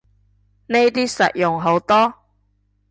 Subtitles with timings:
[0.65, 2.11] 呢啲實用好多